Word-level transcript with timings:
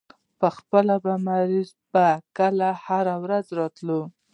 پۀ 0.39 0.47
خپله 0.57 0.95
مرضۍ 1.25 1.63
به 1.93 2.07
کله 2.37 2.69
هره 2.85 3.15
ورځ 3.23 3.45
راتۀ 3.59 3.99